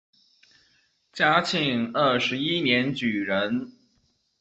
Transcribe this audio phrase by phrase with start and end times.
[1.13, 3.71] 嘉庆二十一年举人。